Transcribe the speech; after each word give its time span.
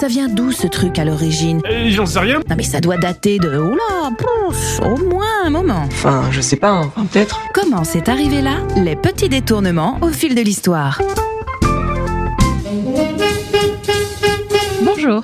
Ça 0.00 0.06
vient 0.06 0.28
d'où 0.28 0.52
ce 0.52 0.66
truc 0.66 0.98
à 0.98 1.04
l'origine 1.04 1.60
Euh, 1.68 1.88
J'en 1.90 2.06
sais 2.06 2.20
rien. 2.20 2.38
Non 2.48 2.56
mais 2.56 2.62
ça 2.62 2.80
doit 2.80 2.96
dater 2.98 3.38
de... 3.38 3.48
Oula, 3.58 4.10
pouf, 4.16 4.80
au 4.80 4.96
moins 5.08 5.24
un 5.44 5.50
moment. 5.50 5.82
Enfin, 5.86 6.24
je 6.30 6.40
sais 6.40 6.56
pas, 6.56 6.70
hein. 6.70 6.90
Enfin, 6.94 7.06
peut-être. 7.06 7.40
Comment 7.52 7.82
c'est 7.84 8.08
arrivé 8.08 8.40
là 8.40 8.58
Les 8.76 8.94
petits 8.96 9.28
détournements 9.28 9.98
au 10.02 10.08
fil 10.08 10.34
de 10.34 10.40
l'histoire? 10.40 11.00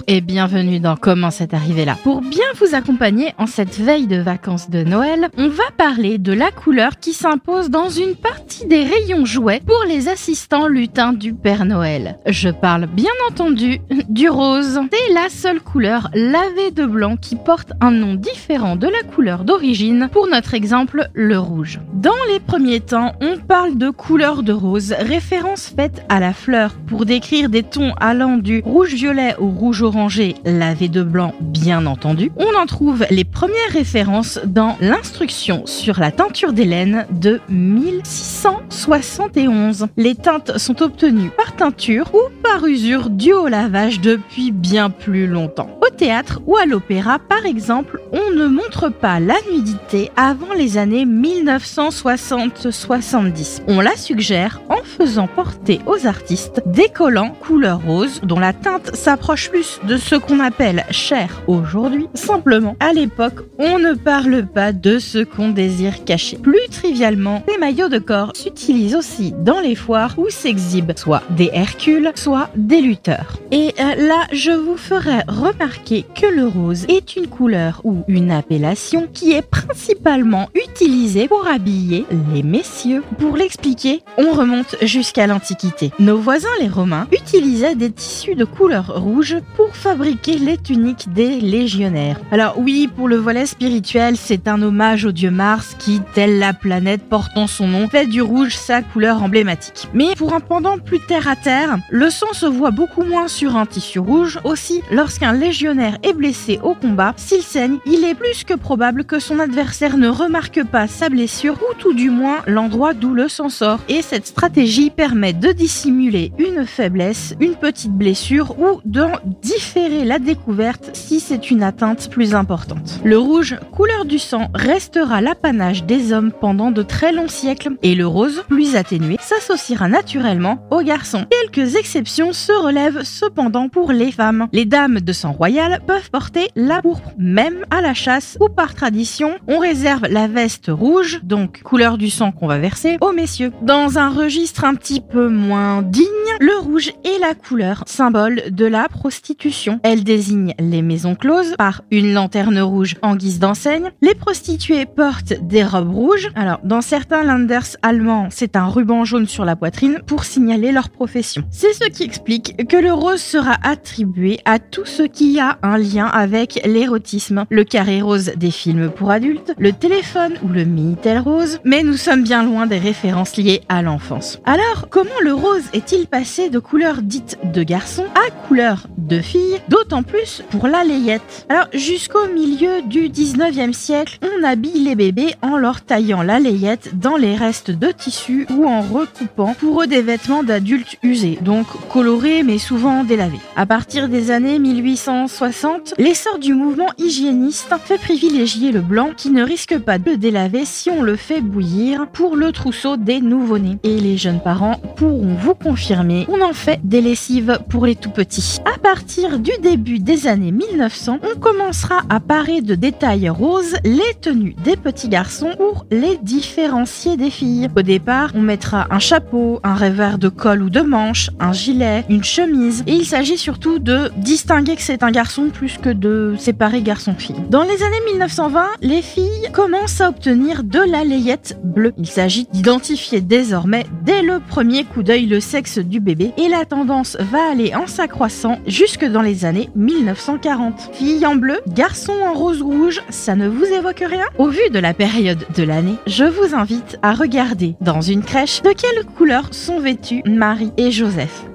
Et 0.07 0.23
bienvenue 0.23 0.81
dans 0.81 0.97
Comment 0.97 1.31
c'est 1.31 1.53
arrivé 1.53 1.85
là. 1.85 1.97
Pour 2.03 2.23
bien 2.23 2.47
vous 2.59 2.75
accompagner 2.75 3.35
en 3.37 3.47
cette 3.47 3.79
veille 3.79 4.07
de 4.07 4.17
vacances 4.17 4.71
de 4.71 4.83
Noël, 4.83 5.29
on 5.37 5.49
va 5.49 5.65
parler 5.77 6.17
de 6.17 6.33
la 6.33 6.51
couleur 6.51 6.99
qui 6.99 7.13
s'impose 7.13 7.69
dans 7.69 7.91
une 7.91 8.15
partie 8.15 8.67
des 8.67 8.83
rayons 8.83 9.27
jouets 9.27 9.61
pour 9.67 9.85
les 9.87 10.09
assistants 10.09 10.69
lutins 10.69 11.13
du 11.13 11.35
Père 11.35 11.67
Noël. 11.67 12.19
Je 12.25 12.49
parle 12.49 12.87
bien 12.87 13.11
entendu 13.31 13.81
du 14.09 14.31
rose. 14.31 14.81
C'est 14.91 15.13
la 15.13 15.29
seule 15.29 15.61
couleur 15.61 16.09
lavée 16.15 16.71
de 16.71 16.87
blanc 16.87 17.17
qui 17.17 17.37
porte 17.37 17.73
un 17.83 17.91
nom 17.91 18.15
différent 18.15 18.77
de 18.77 18.87
la 18.87 19.03
couleur 19.03 19.45
d'origine, 19.45 20.09
pour 20.11 20.29
notre 20.29 20.55
exemple 20.55 21.11
le 21.13 21.39
rouge. 21.39 21.81
Dans 21.93 22.13
les 22.33 22.41
premiers 22.41 22.81
temps, 22.81 23.13
on 23.21 23.37
parle 23.37 23.77
de 23.77 23.91
couleur 23.91 24.43
de 24.43 24.53
rose, 24.53 24.95
référence 24.99 25.67
faite 25.77 26.05
à 26.09 26.21
la 26.21 26.33
fleur 26.33 26.73
pour 26.87 27.05
décrire 27.05 27.51
des 27.51 27.63
tons 27.63 27.93
allant 28.01 28.39
du 28.39 28.63
rouge-violet 28.65 29.37
au 29.39 29.49
rouge-orangé 29.75 30.37
lavé 30.45 30.89
de 30.89 31.03
blanc 31.03 31.35
bien 31.41 31.87
entendu. 31.87 32.31
On 32.37 32.55
en 32.57 32.67
trouve 32.67 33.05
les 33.11 33.25
premières 33.25 33.73
références 33.73 34.39
dans 34.45 34.77
l'instruction 34.81 35.67
sur 35.67 35.99
la 35.99 36.13
teinture 36.13 36.53
des 36.53 36.65
laines 36.65 37.09
de 37.11 37.41
1671. 37.49 39.89
Les 39.97 40.15
teintes 40.15 40.59
sont 40.59 40.81
obtenues 40.81 41.33
par 41.37 41.57
teinture 41.57 42.15
ou 42.15 42.21
par 42.45 42.65
usure 42.65 43.11
due 43.11 43.33
au 43.33 43.49
lavage 43.49 44.01
depuis 44.01 44.53
bien 44.53 44.91
plus 44.91 45.27
longtemps. 45.27 45.77
Au 45.85 45.91
théâtre 45.91 46.41
ou 46.47 46.57
à 46.57 46.67
l'opéra 46.67 47.19
par 47.19 47.45
exemple, 47.45 48.01
on 48.13 48.31
ne 48.33 48.47
montre 48.47 48.91
pas 48.91 49.19
la 49.19 49.35
nudité 49.53 50.13
avant 50.15 50.53
les 50.57 50.79
années 50.79 51.05
1960-70. 51.05 53.63
On 53.67 53.81
la 53.81 53.97
suggère 53.97 54.61
en 54.69 54.85
faisant 54.85 55.27
porter 55.27 55.81
aux 55.87 56.07
artistes 56.07 56.63
des 56.67 56.91
collants 56.95 57.35
couleur 57.41 57.83
rose 57.83 58.21
dont 58.23 58.39
la 58.39 58.53
teinte 58.53 58.95
s'approche 58.95 59.51
de 59.87 59.97
ce 59.97 60.17
qu'on 60.17 60.41
appelle 60.41 60.85
chair 60.91 61.43
aujourd'hui. 61.47 62.09
Simplement, 62.15 62.77
à 62.81 62.93
l'époque, 62.93 63.41
on 63.59 63.79
ne 63.79 63.95
parle 63.95 64.47
pas 64.47 64.73
de 64.73 64.99
ce 64.99 65.19
qu'on 65.23 65.51
désire 65.51 66.05
cacher. 66.05 66.39
Plus 66.39 66.69
trivialement, 66.71 67.43
les 67.49 67.59
maillots 67.59 67.89
de 67.89 67.99
corps 67.99 68.33
s'utilisent 68.35 68.97
aussi 68.97 69.33
dans 69.39 69.61
les 69.61 69.77
foires 69.77 70.15
où 70.19 70.29
s'exhibent 70.29 70.97
soit 70.97 71.23
des 71.31 71.51
Hercules, 71.53 72.11
soit 72.17 72.51
des 72.57 72.81
lutteurs. 72.81 73.39
Et 73.57 73.73
euh, 73.79 74.09
là, 74.09 74.27
je 74.33 74.51
vous 74.51 74.77
ferai 74.77 75.21
remarquer 75.29 76.05
que 76.17 76.27
le 76.27 76.45
rose 76.45 76.87
est 76.89 77.15
une 77.15 77.29
couleur 77.29 77.81
ou 77.85 78.03
une 78.09 78.33
appellation 78.33 79.07
qui 79.15 79.31
est 79.31 79.49
principalement 79.49 80.49
utilisée 80.57 81.29
pour 81.29 81.47
habiller 81.47 82.05
les 82.35 82.43
messieurs. 82.43 83.05
Pour 83.21 83.37
l'expliquer, 83.37 84.03
on 84.19 84.33
remonte 84.33 84.75
jusqu'à 84.83 85.29
l'Antiquité. 85.29 85.93
Nos 86.01 86.19
voisins 86.19 86.49
les 86.61 86.67
Romains 86.67 87.07
utilisaient 87.13 87.77
des 87.77 87.93
tissus 87.93 88.35
de 88.35 88.45
couleur 88.45 88.93
rouge 89.01 89.37
pour 89.55 89.77
fabriquer 89.77 90.37
les 90.37 90.59
tuniques 90.59 91.13
des 91.13 91.39
légionnaires. 91.39 92.19
Alors 92.33 92.59
oui, 92.59 92.89
pour 92.89 93.07
le 93.07 93.19
volet 93.19 93.47
spirituel, 93.47 94.17
c'est 94.17 94.49
un 94.49 94.61
hommage 94.63 95.05
au 95.05 95.13
dieu 95.13 95.31
Mars 95.31 95.77
qui, 95.79 96.01
telle 96.13 96.41
la 96.41 96.55
planète 96.55 97.09
portant 97.09 97.47
son 97.47 97.69
nom, 97.69 97.89
fait 97.89 98.09
du 98.09 98.21
rouge 98.21 98.57
sa 98.57 98.83
couleur 98.83 99.23
emblématique. 99.23 99.89
Mais 99.95 100.17
pour 100.17 100.35
un 100.35 100.41
pendant 100.41 100.79
plus 100.79 100.99
terre 100.99 101.29
à 101.29 101.37
terre, 101.37 101.79
le 101.91 102.11
sang 102.11 102.33
se 102.33 102.47
voit 102.47 102.73
beaucoup 102.73 103.05
moins 103.05 103.29
sur 103.29 103.44
un 103.53 103.67
tissu 103.67 103.99
rouge. 103.99 104.41
Aussi, 104.45 104.83
lorsqu'un 104.91 105.33
légionnaire 105.33 105.99
est 106.03 106.13
blessé 106.13 106.59
au 106.63 106.75
combat, 106.75 107.13
s'il 107.17 107.43
saigne, 107.43 107.79
il 107.87 108.05
est 108.05 108.15
plus 108.15 108.45
que 108.45 108.55
probable 108.55 109.05
que 109.05 109.19
son 109.19 109.39
adversaire 109.39 109.97
ne 109.97 110.09
remarque 110.09 110.65
pas 110.65 110.87
sa 110.87 111.09
blessure 111.09 111.55
ou 111.55 111.75
tout 111.79 111.93
du 111.93 112.11
moins 112.11 112.39
l'endroit 112.47 112.95
d'où 112.95 113.15
le 113.15 113.29
sang 113.29 113.49
sort. 113.49 113.81
Et 113.89 114.03
cette 114.03 114.27
stratégie 114.27 114.91
permet 114.91 115.33
de 115.33 115.53
dissimuler 115.53 116.33
une 116.39 116.65
faiblesse, 116.67 117.35
une 117.41 117.55
petite 117.55 117.93
blessure 117.93 118.59
ou 118.59 118.81
d'en 118.85 119.13
différer 119.43 120.05
la 120.05 120.19
découverte 120.19 120.91
si 120.95 121.21
c'est 121.21 121.51
une 121.51 121.63
atteinte 121.63 122.09
plus 122.11 122.35
importante. 122.35 123.01
Le 123.05 123.19
rouge, 123.19 123.57
couleur 123.73 124.05
du 124.05 124.19
sang, 124.19 124.49
restera 124.55 125.21
l'apanage 125.21 125.85
des 125.85 126.13
hommes 126.13 126.33
pendant 126.33 126.71
de 126.71 126.83
très 126.83 127.13
longs 127.13 127.29
siècles 127.29 127.77
et 127.83 127.95
le 127.95 128.07
rose, 128.07 128.45
plus 128.49 128.77
atténué, 128.77 129.17
s'associera 129.21 129.89
naturellement 129.89 130.67
aux 130.71 130.83
garçons. 130.83 131.27
Quelques 131.55 131.77
exceptions 131.77 132.33
se 132.33 132.51
relèvent 132.51 133.05
cependant 133.05 133.69
pour 133.69 133.93
les 133.93 134.11
femmes. 134.11 134.49
Les 134.53 134.65
dames 134.65 134.99
de 134.99 135.13
sang 135.13 135.31
royal 135.31 135.81
peuvent 135.87 136.11
porter 136.11 136.49
la 136.57 136.83
pourpre, 136.83 137.13
même 137.17 137.65
à 137.71 137.81
la 137.81 137.95
chasse 137.95 138.37
ou 138.41 138.49
par 138.49 138.75
tradition, 138.75 139.35
on 139.47 139.61
réserve 139.61 140.07
la 140.11 140.27
veste 140.27 140.67
rouge, 140.69 141.21
donc 141.23 141.63
couleur 141.63 141.97
du 141.97 142.11
sang 142.11 142.33
qu'on 142.33 142.49
va 142.49 142.59
verser, 142.59 142.97
aux 143.01 143.13
messieurs. 143.13 143.53
Dans 143.63 143.99
un 143.99 144.09
registre 144.09 144.65
un 144.65 144.75
petit 144.75 145.01
peu 145.01 145.29
moins 145.29 145.83
digne, 145.83 146.05
le 146.41 146.59
rouge 146.59 146.93
est 147.05 147.21
la 147.21 147.35
couleur 147.35 147.85
symbole 147.87 148.43
de 148.51 148.67
la 148.67 148.89
prostitution. 148.89 149.79
Elle 149.85 150.03
désigne 150.03 150.55
les 150.59 150.83
maisons 150.83 151.15
closes 151.15 151.55
par 151.57 151.83
une 151.93 152.13
lanterne 152.15 152.59
rouge 152.59 152.97
en 153.03 153.15
guise 153.15 153.39
d'enseigne. 153.39 153.93
Les 154.03 154.15
prostituées 154.15 154.87
portent 154.87 155.35
des 155.41 155.63
robes 155.63 155.95
rouges. 155.95 156.31
Alors, 156.35 156.59
dans 156.65 156.81
certains 156.81 157.23
landers 157.23 157.77
allemands, 157.83 158.27
c'est 158.31 158.57
un 158.57 158.67
ruban 158.67 159.05
jaune 159.05 159.29
sur 159.29 159.45
la 159.45 159.55
poitrine 159.55 160.01
pour 160.05 160.25
signaler 160.25 160.73
leur 160.73 160.89
profession. 160.89 161.44
C'est 161.51 161.73
ce 161.73 161.89
qui 161.89 162.03
explique 162.03 162.67
que 162.69 162.77
le 162.77 162.93
rose 162.93 163.21
sera 163.21 163.57
attribué 163.63 164.41
à 164.45 164.59
tout 164.59 164.85
ce 164.85 165.03
qui 165.03 165.39
a 165.39 165.59
un 165.63 165.79
lien 165.79 166.07
avec 166.07 166.61
l'érotisme. 166.65 167.45
Le 167.49 167.65
carré 167.65 168.03
rose 168.03 168.33
des 168.37 168.51
films 168.51 168.91
pour 168.91 169.11
adultes, 169.11 169.55
le 169.59 169.73
téléphone 169.73 170.35
ou 170.43 170.49
le 170.49 170.65
Minitel 170.65 171.19
rose, 171.19 171.61
mais 171.65 171.83
nous 171.83 171.97
sommes 171.97 172.23
bien 172.23 172.43
loin 172.43 172.67
des 172.67 172.79
références 172.79 173.37
liées 173.37 173.63
à 173.69 173.83
l'enfance. 173.83 174.41
Alors, 174.45 174.89
comment 174.91 175.21
le 175.23 175.33
rose 175.33 175.63
est-il 175.73 176.07
passé 176.07 176.51
de 176.51 176.59
couleur 176.59 177.03
dite 177.03 177.39
de 177.45 177.63
garçon 177.63 178.05
à 178.15 178.31
couleur 178.47 178.87
de 178.99 179.21
fille, 179.21 179.61
d'autant 179.69 180.03
plus 180.03 180.43
pour 180.51 180.67
la 180.67 180.85
layette 180.85 181.47
Alors, 181.49 181.69
jusqu'au 181.73 182.27
milieu 182.29 182.83
du 182.83 183.09
19e 183.09 183.73
siècle, 183.73 184.19
on 184.23 184.45
habille 184.45 184.85
les 184.85 184.95
bébés 184.95 185.35
en 185.43 185.57
leur 185.57 185.83
taillant 185.83 186.23
la 186.23 186.41
layette 186.41 186.99
dans 186.99 187.17
les 187.17 187.37
restes 187.37 187.71
de 187.71 187.91
tissu 187.91 188.47
ou 188.51 188.67
en 188.67 188.81
recoupant 188.83 189.55
pour 189.55 189.83
eux 189.83 189.87
des 189.87 190.03
vêtements 190.03 190.43
d'adultes 190.43 190.97
usés, 191.03 191.34
donc 191.43 191.67
colorés 191.89 192.43
mais 192.43 192.59
souvent 192.59 193.05
délavés. 193.05 193.41
À 193.57 193.67
partir 193.67 194.09
des 194.09 194.31
années 194.31 194.59
1860, 194.59 195.95
l'essor 195.99 196.39
du 196.39 196.55
mouvement 196.55 196.89
hygiéniste 196.99 197.69
fait 197.85 197.99
privilégier 197.99 198.73
le 198.73 198.81
blanc 198.81 199.11
qui 199.17 199.31
ne 199.31 199.43
risque 199.43 199.79
pas 199.79 199.99
de 199.99 200.11
le 200.11 200.17
délaver 200.17 200.65
si 200.65 200.91
on 200.91 201.03
le 201.03 201.17
fait 201.17 201.41
bouillir 201.41 202.07
pour 202.13 202.37
le 202.37 202.53
trousseau 202.53 202.97
des 202.97 203.21
nouveau-nés. 203.21 203.79
Et 203.83 204.01
les 204.01 204.17
jeunes 204.17 204.41
parents 204.41 204.81
pourront 204.97 205.35
vous 205.35 205.55
confirmer 205.55 206.27
qu'on 206.27 206.41
en 206.43 206.53
fait 206.53 206.81
des 206.85 207.01
lessives 207.01 207.59
pour 207.69 207.87
les 207.87 207.97
tout 207.97 208.11
petits. 208.11 208.61
À 208.65 208.79
partir 208.79 209.39
du 209.39 209.53
début 209.63 209.99
des 209.99 210.27
années 210.27 210.53
1900, 210.53 211.19
on 211.23 211.39
commencera 211.39 212.03
à 212.09 212.21
parer 212.21 212.61
de 212.61 212.75
détails 212.75 213.29
roses 213.29 213.77
les 213.85 214.15
tenues 214.21 214.57
des 214.65 214.77
petits 214.77 215.09
garçons 215.09 215.53
pour 215.57 215.87
les 215.91 216.19
différencier 216.23 217.17
des 217.17 217.31
filles. 217.31 217.69
Au 217.77 217.83
départ, 217.83 218.31
on 218.35 218.41
mettra 218.41 218.87
un 218.91 218.99
chapeau, 218.99 219.61
un 219.63 219.75
revers 219.75 220.19
de 220.19 220.29
col 220.29 220.63
ou 220.63 220.71
de 220.71 220.81
manche, 220.81 221.14
un 221.41 221.53
gilet, 221.53 222.05
une 222.09 222.25
chemise, 222.25 222.83
et 222.87 222.93
il 222.93 223.05
s'agit 223.05 223.39
surtout 223.39 223.79
de 223.79 224.11
distinguer 224.17 224.77
que 224.77 224.83
c'est 224.83 225.03
un 225.03 225.11
garçon 225.11 225.51
plus 225.53 225.79
que 225.79 225.91
de 225.91 226.35
séparer 226.39 226.83
garçon-fille. 226.83 227.37
Dans 227.51 227.63
les 227.63 227.83
années 227.83 228.13
1920, 228.13 228.67
les 228.83 229.03
filles 229.03 229.51
commencent 229.53 230.01
à 230.01 230.09
obtenir 230.09 230.65
de 230.65 230.79
la 230.79 231.05
layette 231.05 231.59
bleue. 231.63 231.93
Il 231.99 232.07
s'agit 232.07 232.47
d'identifier 232.53 233.21
désormais 233.21 233.87
dès 234.05 234.23
le 234.23 234.41
premier 234.41 234.85
coup 234.85 235.03
d'œil 235.03 235.27
le 235.27 235.41
sexe 235.41 235.79
du 235.79 236.01
bébé 236.01 236.33
et 236.37 236.49
la 236.49 236.65
tendance 236.65 237.17
va 237.21 237.51
aller 237.51 237.75
en 237.75 237.87
s'accroissant 237.87 238.59
jusque 238.67 239.05
dans 239.05 239.23
les 239.23 239.45
années 239.45 239.71
1940. 239.77 240.91
Fille 240.93 241.27
en 241.27 241.37
bleu, 241.37 241.61
garçon 241.69 242.13
en 242.25 242.35
rose 242.35 242.63
rouge, 242.63 243.03
ça 243.11 243.35
ne 243.35 243.49
vous 243.49 243.65
évoque 243.65 244.05
rien? 244.07 244.27
Au 244.39 244.49
vu 244.49 244.71
de 244.73 244.79
la 244.79 244.95
période 244.95 245.45
de 245.57 245.63
l'année, 245.63 245.97
je 246.07 246.25
vous 246.25 246.55
invite 246.55 246.99
à 247.03 247.13
regarder 247.15 247.75
dans 247.81 248.01
une 248.01 248.23
crèche 248.23 248.63
de 248.63 248.71
quelle 248.71 249.05
couleur 249.17 249.49
sont 249.53 249.79
vêtus 249.79 250.23
Marie 250.27 250.73
et 250.77 250.91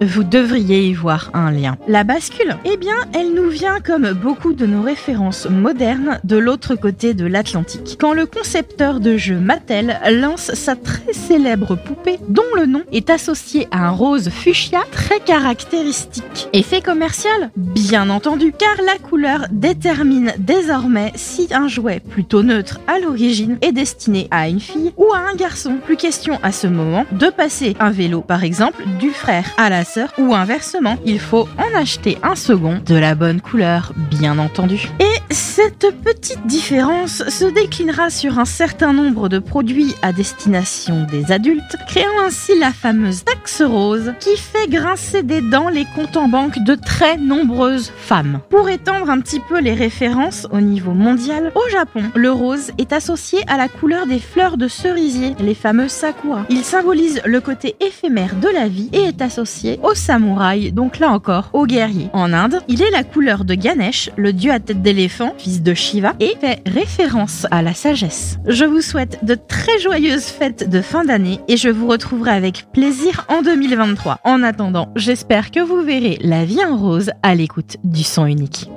Vous 0.02 0.24
devriez 0.24 0.88
y 0.88 0.94
voir 0.94 1.32
un 1.34 1.52
lien. 1.52 1.78
La 1.88 2.04
bascule, 2.04 2.58
eh 2.66 2.78
bien, 2.78 2.96
elle 3.14 3.34
nous 3.34 3.50
vient 3.50 3.80
comme 3.80 4.12
beaucoup 4.12 4.54
de 4.54 4.68
nos 4.68 4.84
références 4.84 5.48
modernes 5.50 6.20
de 6.24 6.38
l'autre 6.38 6.76
côté 6.76 7.16
de 7.16 7.26
l'Atlantique. 7.26 7.98
Quand 8.00 8.14
le 8.14 8.28
concepteur 8.28 9.00
de 9.00 9.18
jeu 9.18 9.40
Mattel 9.40 10.00
lance 10.12 10.54
sa 10.54 10.76
très 10.76 11.14
célèbre 11.14 11.76
poupée 11.76 12.20
dont 12.28 12.44
le 12.56 12.68
nom 12.68 12.84
est 12.92 13.10
associé 13.10 13.68
à 13.72 13.88
un 13.88 13.90
rose 13.90 14.30
fuchsia 14.30 14.82
très 14.92 15.20
caractéristique. 15.20 16.50
Effet 16.54 16.82
commercial 16.82 17.50
Bien 17.56 18.10
entendu, 18.10 18.54
car 18.56 18.76
la 18.86 19.00
couleur 19.00 19.48
détermine 19.52 20.34
désormais 20.38 21.12
si 21.16 21.48
un 21.52 21.68
jouet 21.68 22.02
plutôt 22.02 22.44
neutre 22.44 22.80
à 22.88 23.00
l'origine 23.00 23.58
est 23.62 23.72
destiné 23.72 24.28
à 24.30 24.48
une 24.48 24.60
fille 24.60 24.94
ou 24.98 25.12
à 25.14 25.20
un 25.32 25.36
garçon. 25.36 25.78
Plus 25.84 25.98
question 25.98 26.40
à 26.44 26.52
ce 26.52 26.68
moment 26.68 27.06
de 27.12 27.28
passer 27.28 27.76
un 27.80 27.90
vélo 27.90 28.22
par 28.22 28.44
exemple 28.44 28.84
du 29.00 29.10
frère 29.10 29.39
à 29.58 29.70
la 29.70 29.84
sœur 29.84 30.10
ou 30.18 30.34
inversement. 30.34 30.98
Il 31.06 31.20
faut 31.20 31.48
en 31.58 31.78
acheter 31.78 32.18
un 32.24 32.36
second 32.36 32.82
de 32.86 32.96
la 32.96 33.16
bonne 33.16 33.42
couleur, 33.42 33.94
bien 33.96 34.40
entendu. 34.40 34.90
Et 35.00 35.19
cette 35.32 35.86
petite 36.04 36.46
différence 36.48 37.24
se 37.30 37.46
déclinera 37.46 38.10
sur 38.10 38.40
un 38.40 38.46
certain 38.46 38.94
nombre 38.94 39.30
de 39.30 39.38
produits 39.38 39.94
à 40.02 40.12
destination 40.12 41.06
des 41.10 41.32
adultes, 41.32 41.76
créant 41.88 42.20
ainsi 42.26 42.58
la 42.58 42.72
fameuse 42.72 43.24
taxe 43.24 43.62
rose 43.62 44.14
qui 44.20 44.36
fait 44.38 44.68
grincer 44.68 45.22
des 45.22 45.42
dents 45.42 45.70
les 45.70 45.86
comptes 45.96 46.18
en 46.18 46.28
banque 46.28 46.60
de 46.64 46.74
très 46.74 47.18
nombreuses 47.18 47.92
femmes. 47.96 48.40
Pour 48.50 48.70
étendre 48.70 49.10
un 49.10 49.20
petit 49.20 49.40
peu 49.40 49.60
les 49.60 49.74
références 49.74 50.48
au 50.52 50.62
niveau 50.62 50.94
mondial, 50.94 51.52
au 51.54 51.70
Japon, 51.70 52.04
le 52.16 52.32
rose 52.32 52.72
est 52.78 52.92
associé 52.92 53.40
à 53.48 53.58
la 53.58 53.68
couleur 53.68 54.08
des 54.08 54.20
fleurs 54.20 54.58
de 54.58 54.68
cerisier, 54.68 55.36
les 55.40 55.54
fameux 55.54 55.90
sakura. 55.90 56.46
Il 56.50 56.64
symbolise 56.64 57.22
le 57.26 57.40
côté 57.40 57.76
éphémère 57.80 58.36
de 58.36 58.48
la 58.48 58.68
vie 58.68 58.90
et 58.94 59.04
est 59.04 59.22
associé 59.22 59.80
au 59.84 59.94
samouraï, 59.94 60.72
donc 60.72 60.98
là 60.98 61.12
encore 61.12 61.50
au 61.54 61.66
guerrier. 61.66 62.10
En 62.14 62.34
Inde, 62.34 62.62
il 62.68 62.82
est 62.82 62.92
la 62.92 63.04
couleur 63.04 63.46
de 63.46 63.54
Ganesh, 63.54 64.10
le 64.16 64.34
dieu 64.34 64.52
à 64.52 64.60
tête 64.60 64.82
d'éléphant, 64.82 65.19
fils 65.38 65.62
de 65.62 65.74
Shiva, 65.74 66.14
et 66.20 66.36
fait 66.40 66.62
référence 66.66 67.46
à 67.52 67.62
la 67.62 67.74
sagesse. 67.74 68.38
Je 68.48 68.66
vous 68.66 68.82
souhaite 68.82 69.24
de 69.24 69.36
très 69.36 69.80
joyeuses 69.80 70.26
fêtes 70.26 70.70
de 70.70 70.82
fin 70.82 71.04
d'année 71.04 71.40
et 71.48 71.58
je 71.58 71.70
vous 71.70 71.88
retrouverai 71.88 72.32
avec 72.32 72.66
plaisir 72.74 73.26
en 73.30 73.42
2023. 73.42 74.20
En 74.24 74.44
attendant, 74.44 74.92
j'espère 74.96 75.52
que 75.52 75.60
vous 75.60 75.82
verrez 75.82 76.18
la 76.22 76.46
vie 76.46 76.64
en 76.64 76.78
rose 76.78 77.12
à 77.24 77.36
l'écoute 77.36 77.78
du 77.84 78.04
son 78.04 78.26
unique. 78.26 78.70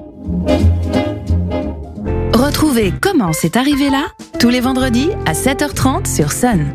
Retrouvez 2.34 2.92
Comment 3.00 3.32
c'est 3.32 3.56
arrivé 3.56 3.90
là 3.90 4.06
tous 4.42 4.48
les 4.48 4.60
vendredis 4.60 5.10
à 5.24 5.34
7h30 5.34 6.12
sur 6.12 6.32
Sun. 6.32 6.74